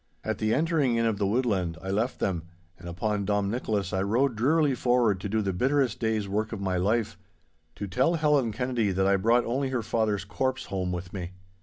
[0.23, 2.45] At the entering in of the woodland I left them,
[2.79, 6.59] and upon Dom Nicholas I rode drearily forward to do the bitterest day's work of
[6.59, 11.33] my life—to tell Helen Kennedy that I brought only her father's corpse home with me.